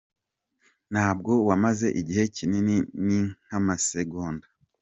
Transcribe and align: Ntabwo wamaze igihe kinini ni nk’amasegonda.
Ntabwo 0.91 1.31
wamaze 1.49 1.87
igihe 2.01 2.23
kinini 2.35 2.75
ni 3.05 3.19
nk’amasegonda. 3.43 4.47